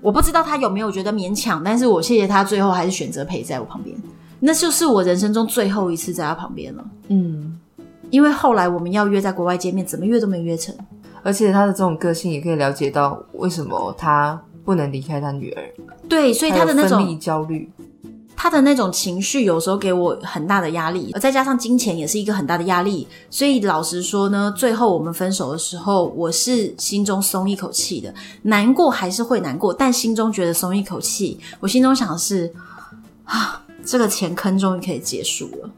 [0.02, 3.96] 我不知道他有没有觉得勉强，但是我谢谢他，最后还是选择陪在我旁边。
[4.40, 6.86] 那就是我人生中最后一次在他旁边了。
[7.10, 7.60] 嗯，
[8.10, 10.76] 因为后来我们要约在国外见面，怎么约都没约成。
[11.22, 15.64] 而且他的这种个性也可以了解到为什么他不能离开他女儿。
[16.10, 17.70] 对，所以他的那种焦虑。
[18.44, 31.40] 他的那种情绪有时候给我很大的压力，再加上金钱也是一个很大的压力，所以老实说呢，最后我们分手的时候，我是心中松一口气的，难过还是会难过，但心中觉得松一口气。
[31.62, 32.54] 我心中想的是，
[33.24, 35.70] 啊，这个钱坑终于可以结束了。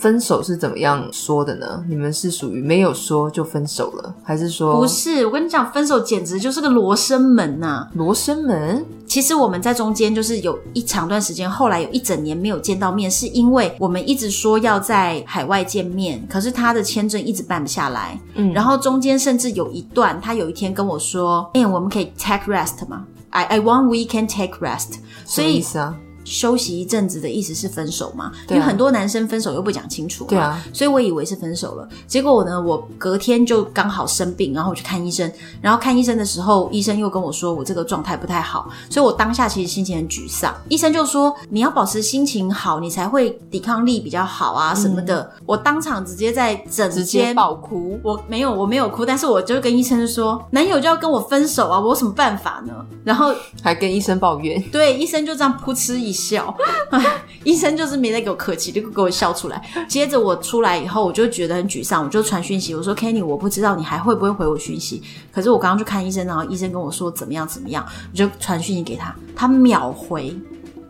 [0.00, 1.84] 分手是怎么样说的呢？
[1.86, 5.26] 你们是属于没有说就分手了，还是说不是？
[5.26, 7.90] 我跟你讲，分手简直就是个罗生门呐、啊！
[7.92, 8.82] 罗生门。
[9.06, 18.18] 其实我们在中间就是有一长段时间，后来有一整年没有见到面，是因为我们一直说要在海外见面，可是他的签证一直办不下来。
[18.36, 24.94] 嗯，然后中间甚至有一段，他有一天跟我说：“哎、欸，我们可以 take rest 吗？I I want we can take rest。”
[25.26, 25.94] 什么意思啊？
[26.30, 28.30] 休息一阵子的意思是分手嘛？
[28.48, 31.88] 因为很多男生分手又不讲清楚嘛，对啊，所以我以为是分手了。
[32.06, 35.30] 结果我呢，我隔天就刚好生病，然后我去看医生。
[35.60, 40.54] 然后看医生的时候，医生又跟我说我这个状态不太好，所以我当下其实心情很沮丧。
[40.68, 45.22] 医生就说你要保持心情好，你才会抵抗力比较好啊什么的。
[45.22, 52.72] 嗯、我当场直接在诊间爆哭，我没有我没有哭，但是我就跟医生说，男友就要跟我分手啊，我有什么办法呢？
[53.02, 56.19] 然后还跟医生抱怨，对，医生就这样噗嗤一下。
[56.20, 56.54] 笑。
[57.44, 59.62] 医生就是没在给我客气，就给我笑出来。
[59.88, 65.02] 接着我出来以后，我就觉得很沮丧，我就传讯息，我说 Kenny，我不知道你还会不会回我讯息。
[65.32, 70.36] 可是我刚刚去看医生，然后医生跟我说怎么样怎么样，我就传讯息给他，他秒回。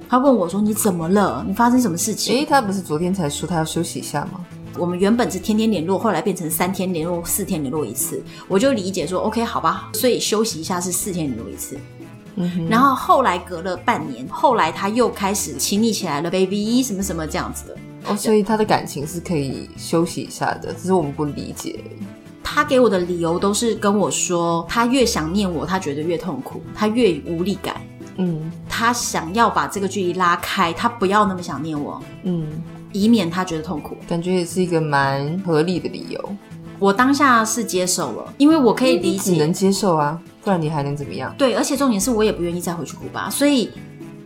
[0.08, 1.44] 他问我说：“你怎么了？
[1.46, 4.40] 你发生什么事情？”诶，他不是昨天才说他要休息一下吗？
[4.76, 8.20] 我们原本是天天联络，后来变成三天联络，四天联络一次。
[8.48, 11.78] 我就理解说：“OK，好吧。”所以休息一下是四天联络一次。
[12.36, 12.68] 嗯。
[12.68, 17.76] 然后后来隔了半年，后来他又开始亲密起来了，baby 什么什么这样子的。
[18.06, 21.80] 哦，所以他的感情是可以休息一下的，只是我们不理解。
[22.42, 27.76] 他给我的理由都是跟我说，他越想念我，他觉得越痛苦，他越无力感。
[28.16, 32.50] 嗯，他想要把这个距离拉开，他不要那么想念我，嗯，
[32.92, 33.96] 以免他觉得痛苦。
[34.08, 36.36] 感觉也是一个蛮合理的理由。
[36.78, 41.34] 我当下是接受了，因为我可以理解，只能接受啊，不然你还能怎么样？
[41.36, 43.70] 对，而且重点是我也不愿意再回去古巴，所以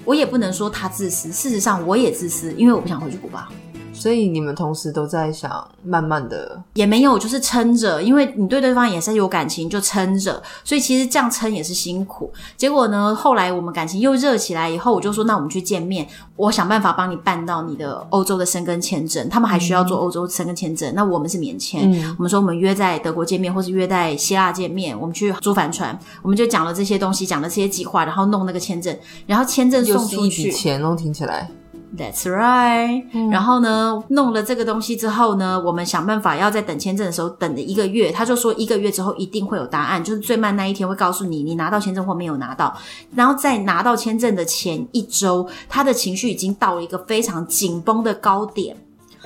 [0.05, 1.33] 我也不能说他自私。
[1.33, 3.49] 事实上，我也自私，因为我不想回去古巴。
[3.95, 10.43] 所以你们同时都在想，慢慢的也没有，就是撑着，因为你对对方也是有感情，就撑着。
[10.65, 12.33] 所以其实这样撑也是辛苦。
[12.57, 19.29] 结果呢，后来我们感情又热起来以后，我就说那我们去见面，我想办法帮你办到你的欧洲的申根签证。
[19.29, 21.91] 他们还需要做欧洲申根签证，嗯、那我们是免签。
[21.91, 31.49] 嗯、我们说我们约在德国见面，或是约在希腊见面，我们去租帆船，我们就讲了这些东西，讲了这些计划，然后弄那个签证，然后签证送出去，钱哦，听起来。
[31.97, 33.31] That's right、嗯。
[33.31, 38.11] 然后呢，弄了这个东西之后呢，我们想办法要在等签证的时候等了一个月。
[38.11, 42.77] 他就说一个月之后一定会有答案，就是最慢那一天会告诉你你拿到签证或没有拿到。
[43.15, 48.77] 然后在拿到签证的前一周，他的情绪已经到了一个非常紧绷的高点，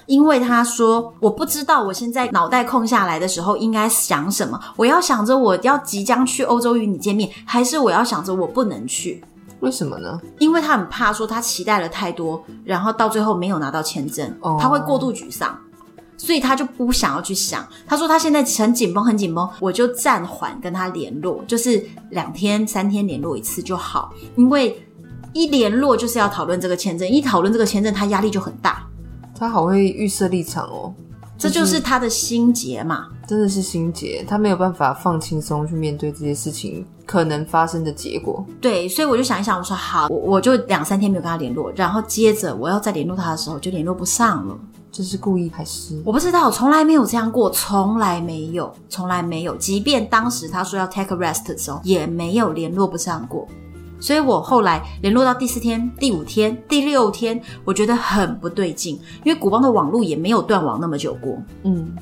[0.05, 4.61] 因为他说我不知道我现在脑袋空下来的时候应该想什么。
[4.77, 9.25] 我要想着我要即将去欧洲与你见面，还是我要想着我不能去？
[9.61, 10.21] 为什么呢？
[10.39, 14.61] 因为他很怕说他期待了太多，然后到最后没有拿到签证，oh.
[14.61, 15.59] 他会过度沮丧，
[16.17, 17.67] 所以他就不想要去想。
[17.87, 24.13] 他说他现在很紧绷，很紧绷，我就暂缓跟他联络，就是两天、三天联络一次就好。
[24.37, 24.81] 因为
[25.33, 28.87] 一联络就是要讨论这个签证，一讨论这个签证，他压力就很大。
[29.39, 30.95] 他好会预设立场哦。
[31.39, 38.45] 这就是他的心结嘛，真的是心结，他没有办法放轻松去面对这些事情可能发生的结果。
[38.61, 44.59] 对，所以我就想一想，我说好，我我就两三天没有跟他联络，然后接着我要再联络他的时候就联络不上了。
[44.91, 46.03] 这是故意还是？
[46.05, 49.55] 我不知道，从来没有这样过，从来没有，从来没有。
[49.55, 53.47] 即便当时他说要 take a rest 的时候，也没有联络不上过。
[54.01, 61.37] 所以我后来联络到第四天、第五天、第六天，我觉得很不对劲，因为古邦的网络也没有断网那么久过。
[61.65, 61.93] 嗯，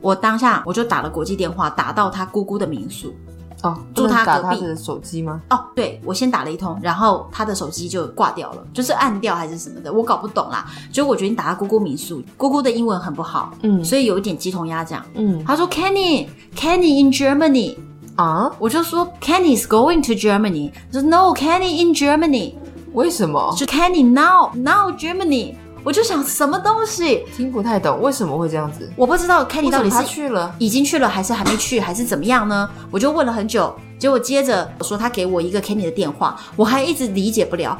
[0.00, 3.14] 我当下我就打了国际电话，打到他姑姑的民宿。
[3.62, 4.58] 哦，住他隔壁。
[4.60, 5.40] 他的手机吗？
[5.50, 10.66] 哦，对，我先打了一通，然后他的手机就挂掉了，就是按掉还是什么的，我搞不懂啦。
[10.90, 15.06] 结果我决定打他姑姑民宿，姑姑的英文很不好，嗯，所以有一点鸡同鸭讲。
[15.14, 17.76] 嗯，他说 Kenny，Kenny in Germany。
[18.16, 18.52] 啊！Uh?
[18.58, 20.70] 我就说 Kenny is going to Germany。
[20.92, 22.54] 他说 No, Kenny in Germany。
[22.92, 23.54] 为什么？
[23.56, 25.54] 就 Kenny now, now Germany。
[25.84, 27.24] 我就想什么东西？
[27.36, 28.88] 听不太懂，为什么会这样子？
[28.96, 32.70] 我不知道 Kenny 到底是去了，已经去了，还是还没去，还是怎么样呢？
[32.90, 37.76] 我就问了很久，结果接着我说他给我一个 Kenny 的电话，我还一直理解不了。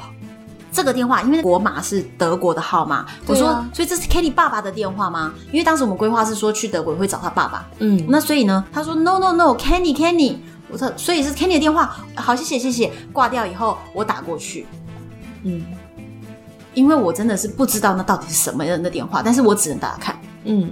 [0.73, 5.35] 这个电话，因为国码是德国的号码，我说，啊、所以这是 Kenny 爸爸的电话吗？
[5.53, 10.39] 因为当时我们规划是说去德国会找他爸爸，嗯，那所以呢，他说 No No No，Kenny Kenny，
[10.71, 14.67] 我说所以是 Kenny 的电话，好，谢谢谢谢，挂掉以后我打过去，
[15.43, 15.63] 嗯，
[16.73, 20.71] 因为我真的是不知道那到底是什么人的电话，但是我只能打打看，嗯，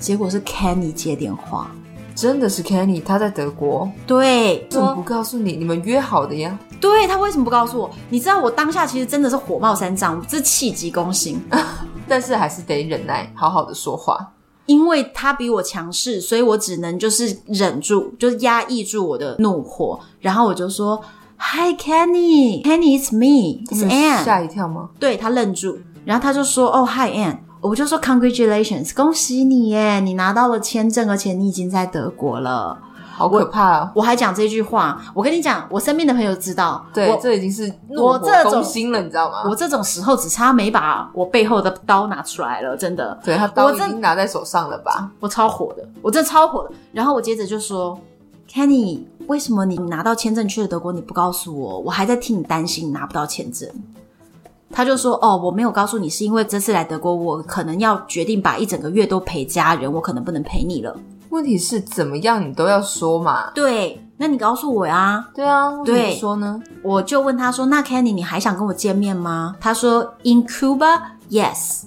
[0.00, 1.70] 结果是 Kenny 接电话。
[2.16, 3.88] 真的是 Kenny，他在德国。
[4.06, 5.52] 对，怎么不告诉你？
[5.52, 6.58] 你们约好的呀。
[6.80, 7.90] 对，他为什么不告诉我？
[8.08, 11.38] 你知道我当下其实真的是火冒三丈，这气急攻心，
[12.08, 14.32] 但是还是得忍耐，好好的说话。
[14.64, 20.00] 因为他比我强势，所以我只能就是忍住，就是压抑住我的怒火。
[20.18, 21.00] 然后我就说
[21.38, 24.88] ：“Hi Kenny，Kenny，it's me，it's Anne。”吓一跳吗？
[24.98, 29.98] 对，他愣住，然后他就说：“哦，Hi Anne。”我就说 Congratulations，恭喜你耶！
[30.00, 32.78] 你拿到了签证，而且你已经在德国了，
[33.16, 33.90] 好可怕哦！
[33.94, 39.42] 我，我还讲这句话，我跟你讲，我身边的朋友知道，对，我这已经是我这种心了，你知道吗？
[39.48, 43.18] 我这种时候只差没把我背后的刀拿出来了，真的。
[43.24, 45.10] 对，他刀已经拿在手上了吧？
[45.18, 46.70] 我，我超火的，我真的超火的。
[46.92, 47.98] 然后我接着就说
[48.48, 51.80] ，Kenny，为什么你拿到签证去了德国，你不告诉我？
[51.80, 53.68] 我还在替你担心，你拿不到签证。
[54.70, 60.96] 他就说：“哦，我没有告诉你，是因为这次来德国，我可能要决定把一整个月都陪家人，我可能不能陪你了。
[61.30, 65.28] 问题是怎么样，你都要说嘛。”对，那你告诉我呀。
[65.34, 66.60] 对啊，对，说呢？
[66.82, 71.00] 我就问他说：“那 Kenny，你还想跟我见面吗？”他说：“In Cuba,
[71.30, 71.84] yes。”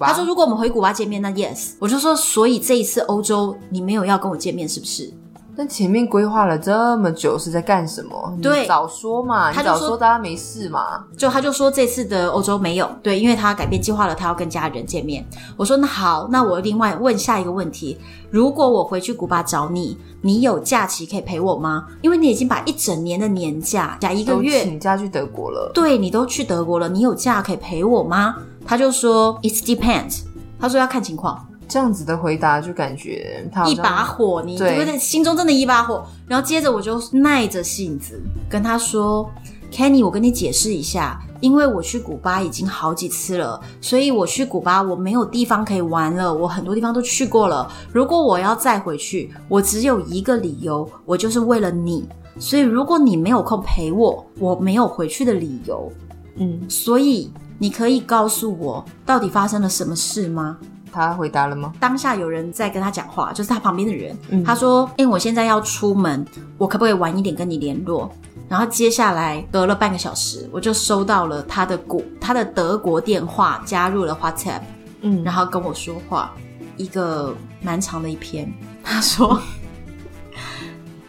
[0.00, 5.12] 他说：“如果我们回古巴见面，那 yes。”我就说：“所以这一次欧洲你没有要跟我见面，是不是？”
[5.54, 8.38] 但前面规划了这么久是在干什么？
[8.40, 11.04] 对，你早说嘛，他就说你早说大家没事嘛。
[11.16, 15.24] 就他就说这次的欧洲没有，对，因为他改变计划了，他要跟家人见面。
[15.56, 17.98] 我说那好，那我另外问下一个问题：
[18.30, 21.86] 如果我回去古巴找你，你有假期可以陪我吗？
[22.00, 28.36] 因为你已经把一整年的年假假一个月请假去德国了，对，你都去德国了，你有假可以陪我吗？
[28.64, 30.22] 他就说 It depends，
[30.58, 31.46] 他说要看情况。
[31.72, 34.98] 这样子的回答就感觉他一把火，你对不对？
[34.98, 36.04] 心中真的一把火。
[36.26, 39.26] 然后接着我就耐着性子跟他说
[39.72, 47.66] ：“Kenny，我跟你解释一下，因为我去古巴已经好几次了，所以我去古巴我没有地方可以玩了，我很多地方都去过了。
[47.90, 52.06] 如果我要再回去，我只有一个理由，我就是为了你。
[52.38, 55.90] 所以如果你没有空陪我，我没有回去的理由。
[56.36, 60.58] 嗯，所以你可以告诉我到底发生了什么事吗？”
[60.92, 61.72] 他回答了吗？
[61.80, 64.16] 当下有人在跟他讲话，就是他旁边的人。
[64.28, 66.24] 嗯、他说：“哎、欸，我现在要出门，
[66.58, 68.08] 我可不可以晚一点跟你联络？”
[68.48, 74.60] 然后接下来隔了半个小时，我就收到了他的国他的德国电话，加入了 WhatsApp，
[75.00, 76.34] 嗯，然后跟我说话，
[76.76, 78.52] 一个蛮长的一篇。
[78.84, 79.40] 他说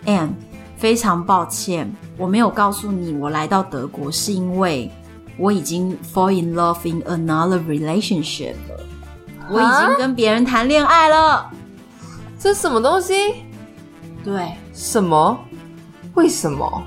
[0.05, 0.29] ：“Anne，
[0.77, 4.89] 非常抱歉，我没有告诉你我来到德国是因为
[5.37, 8.55] 我已经 fall in love in another relationship。”
[9.49, 11.49] 我已经跟别人谈恋爱了，
[12.39, 13.13] 这什么东西？
[14.23, 15.37] 对，什么？
[16.15, 16.83] 为什么？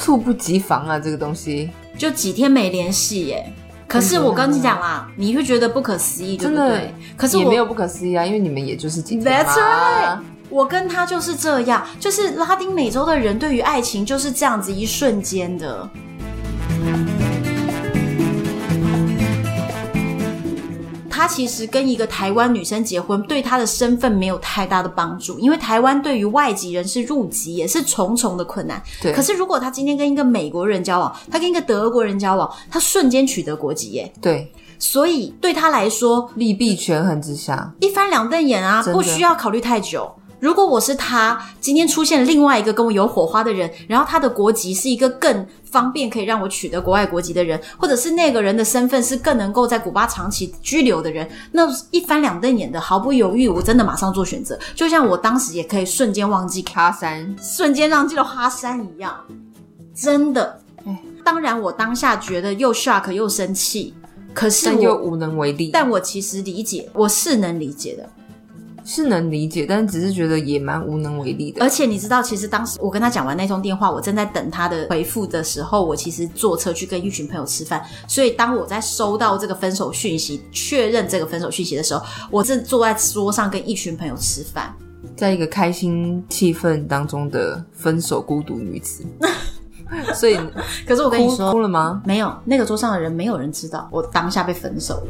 [0.00, 0.98] 猝不及防啊！
[0.98, 3.52] 这个东西就几天没联系耶。
[3.88, 6.94] 可是我跟你讲啦，你会觉得不可思议，对不对？
[7.16, 9.44] 可是我也没有不可思议啊，因为你们也就是几天。
[9.44, 15.88] That's right，我跟他就是这样，就是拉丁美洲的人对于爱情就是这样子一瞬间的。
[21.20, 28.82] 他其实跟一个台湾女生结婚，对他的身份没有太大的帮助，因为台湾对于外籍人士入籍也是重重的困难。
[29.02, 29.12] 对。
[29.12, 34.10] 可是如果他今天跟一个美国人交往，他跟一个德国人交往，他瞬间取得国籍耶。
[34.18, 34.50] 对。
[34.78, 40.10] 所以对他来说，利弊权衡之下，一翻两瞪眼啊，不需要考虑太久。
[40.40, 54.58] 如果我是他，今天出现另外一个跟我有火花的人，然后他的国籍是一个更方便可以让我取得国外国籍的人，或者是那个人的身份是更能够在古巴长期居留的人，那一翻两瞪眼的，毫不犹豫，我真的马上做选择。
[54.74, 59.14] 就像我当时也可以瞬间忘记哈山，瞬间忘记了哈山一样，
[59.94, 60.58] 真的。
[61.22, 63.92] 当然我当下觉得又 shock 又生气，
[64.32, 65.68] 可是我又无能为力。
[65.70, 68.08] 但我其实理解，我是能理解的。
[68.84, 71.62] 是能理解，但只是觉得也蛮无能为力的。
[71.62, 77.84] 而且你知道，其实当时我跟他讲完那通电话，我正在等他的回复的时候，我其实坐车去跟一群朋友吃饭。
[78.08, 84.74] 所以当我在收到这个分手讯息，确认这个分手讯息的时候，我正坐在桌上跟一群朋友吃饭，
[85.16, 89.04] 在一个开心气氛当中的分手孤独女子。
[90.14, 90.38] 所以，
[90.86, 92.00] 可是我跟你说，哭了吗？
[92.06, 95.06] 没有，那个桌上的人没有人知道我当下被分手了。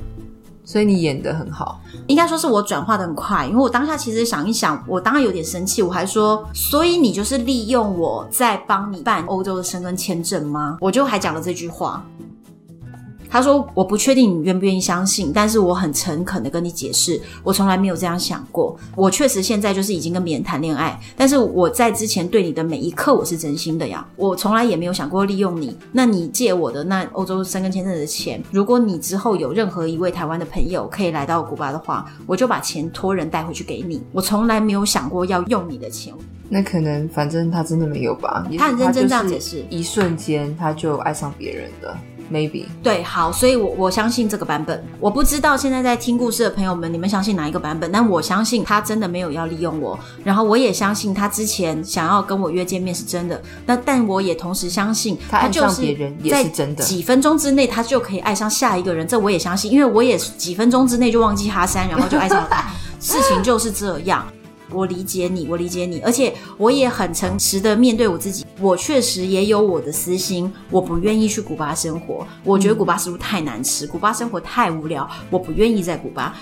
[0.70, 10.78] 所以你演的很好，应该说是我转化的很快，因为我当下其实想一想，我当然有点生气，我还说，所以你就是利用我在帮你办欧洲的申根签证吗？
[10.80, 12.06] 我就还讲了这句话。
[13.30, 18.76] 他说：“我不确定你愿不愿意相信，但是我很诚恳的跟你解释，我从来没有这样想过。
[18.96, 24.04] 我确实现在就是已经跟别人谈恋爱，但是我在之前对你的每一刻我是真心的呀。
[24.16, 25.76] 我从来也没有想过利用你。
[25.92, 34.02] 那你借我的那欧洲三根签证的钱，如果你之后有任何一位台湾的朋友可以来到古巴的话，我就把钱托人带回去给你。
[34.10, 36.12] 我从来没有想过要用你的钱。
[36.48, 38.44] 那可能反正他真的没有吧？
[38.58, 41.96] 他很认真这样解释，一瞬间他就爱上别人了。”
[42.32, 44.84] Maybe 对，好，所以我我相信这个版本。
[45.00, 47.90] 我不知道现在在听故事的朋友们，你们相信哪一个版本？
[47.90, 53.42] 但我相信他真的没有要利用我，然后我也相信他之前想要跟我约见面是真的。
[53.66, 62.64] 那但我也同时相信他就是别人也是真的，几分钟之内他就可以爱上下一个人，这我也相信，因为我也几分钟之内就忘记哈山，然后就爱上他。
[63.00, 64.24] 事情就是这样。
[64.72, 68.44] 我理解你，我理解你，而且我也很诚实的面对我自己。
[68.60, 72.26] 我确实也有我的私心，我不愿意去古巴生活。
[72.44, 76.34] 我觉得古巴食物太难吃，古巴生活太无聊，我不愿意在古巴。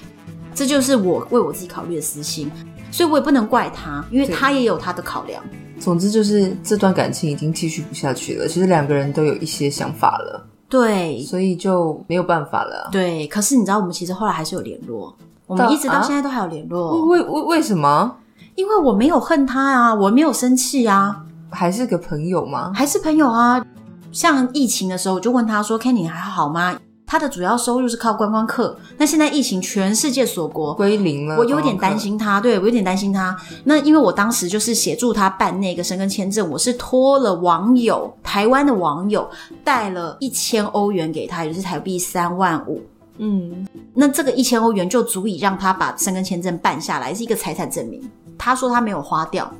[0.54, 2.50] 这就是我为我自己考虑的私心，
[2.90, 5.42] 所以我也不能怪他，因为他也有他的考量。
[5.78, 8.48] 总之就是这段感情已经继续不下去了。
[8.48, 12.88] 其实两个人都有一些想法了，对，所以就没有办法了。
[12.90, 15.16] 对，可是你知道，我们其实后来还是有联络。
[15.48, 18.14] 我们一直到现在都还有联络，为为为什么？
[18.54, 21.24] 因为我没有恨他啊，我没有生气啊。
[21.50, 22.70] 还是个朋友吗？
[22.74, 23.64] 还是朋友啊。
[24.12, 28.76] 像疫情的时候，我就问他说：“Kenny 还好吗？”他的主要收入是靠观光客。
[28.98, 32.38] 那现在疫情，全世界锁国归零了，我有点担心他。
[32.38, 33.34] 对，我有点担心他。
[33.64, 39.26] 那因为我当时就是协助他办那个申根签证，我是托了网友，台湾的网友
[39.64, 42.82] 带了一千欧元给他，也就是台币三万五。
[43.18, 48.02] 嗯，那这个一千欧元就足以让他把申根签证办下来，是一个财产证明。
[48.38, 49.52] 他说他没有花掉，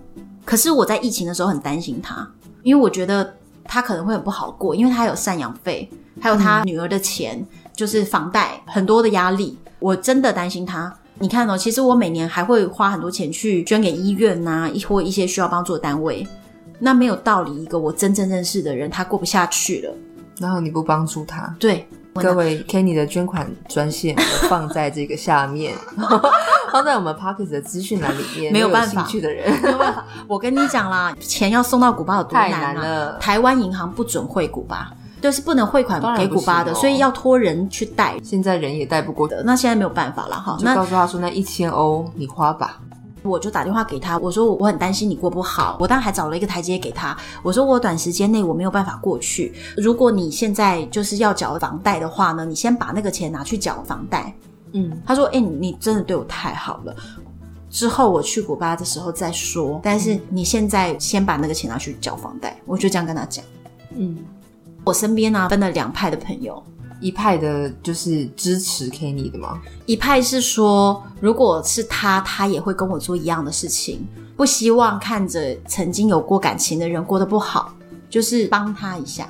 [0.45, 2.29] 可是我在疫情的时候很担心他，
[2.63, 3.35] 因为我觉得
[3.65, 5.89] 他可能会很不好过，因为他有赡养费。
[6.21, 7.47] 还有他女儿的钱，
[7.77, 10.93] 就是房贷很多的压力，我真的担心他。
[11.21, 16.27] 你看哦，其实我每年还会花很多钱去捐给医院呐，或一些需要帮助的单位。
[16.81, 19.95] 那没有道理，一个我真正认识的人，他过不下去了，
[20.41, 21.55] 然后你不帮助他？
[21.61, 25.75] 对，各位，Kenny 的捐款专线 我放在这个下面，
[26.73, 28.53] 放在我们 Podcast 的资讯栏里面。
[28.53, 29.53] 没有办法，有兴趣的人，
[30.27, 32.51] 我跟你讲啦，钱要送到古巴有多难啊？
[32.51, 34.91] 太难了，台湾银行不准汇古巴。
[35.21, 38.17] 对，是不能汇款给古巴的，哦、所以要托人去带。
[38.23, 40.57] 现在人也带不过的，那现在没有办法了哈。
[40.61, 42.79] 那告诉他说，那一千欧你花吧。
[43.29, 47.17] 我就打电话给他，我说我很担心你过不好，我当然还找了一个台阶给他。
[47.43, 54.35] 我说我短时间内我没有办法过去，如果你现在就是要缴房贷的话呢，你先把那个钱拿去缴房贷。
[54.73, 56.95] 嗯，他说，哎、欸，你真的对我太好了，
[57.71, 59.81] 之后我去古巴的时候再说。
[59.83, 63.45] 但是你现在先把那个钱拿去缴房贷，我就这样跟他讲。
[63.95, 64.19] 嗯。
[64.85, 66.63] 我身边呢、啊、分了两派的朋友，
[67.01, 69.61] 一派的就是支持 Kenny 的吗？
[69.87, 77.73] 一派是说，如果是他，他也会跟我做一样的事情，不希望看着曾经有过感情的人过得不好，
[78.11, 79.29] 就是帮他一下。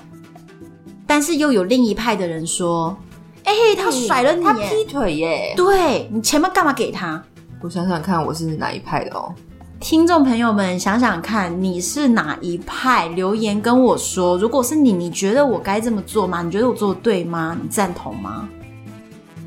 [1.06, 2.96] 但是又有另一派的人说，
[3.44, 7.22] 哎、欸，他甩了你，他劈腿耶，对，你前面干嘛给他？
[7.60, 9.34] 我想想看，我是哪一派的哦。
[9.80, 13.06] 听众朋友们，想想看，你是哪一派？
[13.08, 14.36] 留言跟我说。
[14.36, 16.42] 如果是你，你觉得我该这么做吗？
[16.42, 17.56] 你觉得我做的对吗？
[17.62, 18.48] 你赞同吗？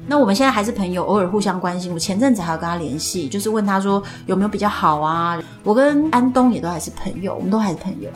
[0.07, 1.91] 那我们现在还是朋友，偶尔互相关心。
[1.91, 5.37] 我前阵子还要跟他联系，就是问他说有没有比较好啊。
[5.63, 8.09] 我跟安东也都还是朋友，我们都还是朋友。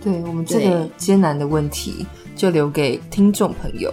[0.00, 3.92] 对，我们这个艰难的问题，就留给听众朋友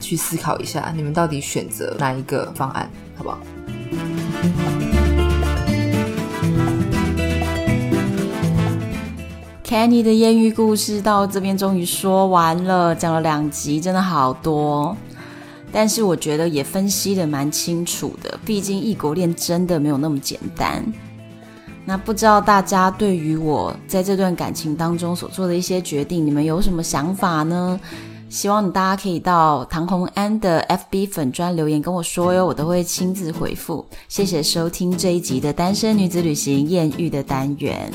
[0.00, 3.38] 去思考一下，你们到底选择哪一个方案，好不好
[9.74, 14.96] ？Kenny 的艳遇故事到这边终于说完了，讲了两集，真的好多。
[15.72, 20.80] 但是我觉得也分析得蛮清楚的，毕竟异国恋真的没有那么简单。
[21.84, 27.80] 那不知道大家对于我在这段感情当中所做的一些决定，你们有什么想法呢？
[28.28, 33.84] 希望大家可以到唐红安的 FB 粉专留言跟我说哟，我都会亲自回复。
[34.08, 37.90] 谢谢收听这一集的单身女子旅行艳遇的单元。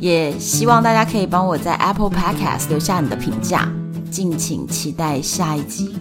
[0.00, 3.68] 也希望大家可以帮我在 Apple Podcast 留下你的评价，
[4.10, 5.94] 敬请期待下一集。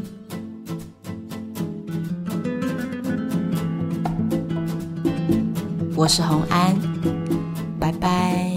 [5.96, 6.76] 我是红安，
[7.80, 8.53] 拜拜。